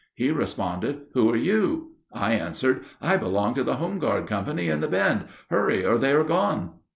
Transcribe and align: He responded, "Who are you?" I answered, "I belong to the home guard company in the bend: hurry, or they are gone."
He 0.15 0.31
responded, 0.31 1.01
"Who 1.13 1.29
are 1.29 1.35
you?" 1.37 1.91
I 2.11 2.33
answered, 2.33 2.85
"I 2.99 3.17
belong 3.17 3.53
to 3.53 3.63
the 3.63 3.75
home 3.75 3.99
guard 3.99 4.25
company 4.25 4.67
in 4.67 4.79
the 4.81 4.87
bend: 4.87 5.25
hurry, 5.51 5.85
or 5.85 5.99
they 5.99 6.11
are 6.13 6.23
gone." 6.23 6.79